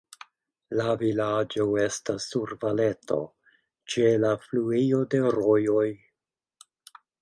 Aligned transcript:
La 0.79 0.87
vilaĝo 1.01 1.65
estas 1.83 2.27
sur 2.31 2.55
valeto, 2.65 3.21
ĉe 3.95 4.11
la 4.27 4.35
fluejo 4.49 5.07
de 5.15 5.25
rojoj. 5.41 5.89